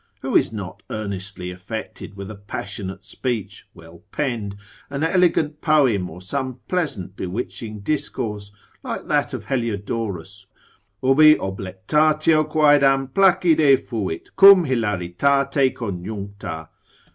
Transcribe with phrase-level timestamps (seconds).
[0.21, 4.55] Who is not earnestly affected with a passionate speech, well penned,
[4.89, 8.51] an elegant poem, or some pleasant bewitching discourse,
[8.81, 10.47] like that of Heliodorus,
[11.03, 16.69] ubi oblectatio quaedam placide fuit, cum hilaritate conjuncta?